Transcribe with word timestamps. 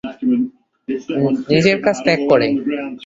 নিজের 1.51 1.77
কাজ 1.85 1.97
ত্যাগ 2.05 2.19
করে। 2.29 2.47